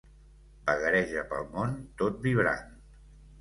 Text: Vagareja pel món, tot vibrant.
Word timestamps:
Vagareja 0.69 1.25
pel 1.33 1.45
món, 1.57 1.77
tot 2.01 2.19
vibrant. 2.25 2.75